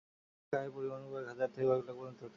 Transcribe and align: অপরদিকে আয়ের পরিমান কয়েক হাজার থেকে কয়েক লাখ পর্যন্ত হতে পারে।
অপরদিকে 0.07 0.55
আয়ের 0.59 0.71
পরিমান 0.75 1.01
কয়েক 1.11 1.25
হাজার 1.31 1.49
থেকে 1.55 1.67
কয়েক 1.69 1.79
লাখ 1.87 1.95
পর্যন্ত 1.99 2.17
হতে 2.19 2.21
পারে। 2.23 2.29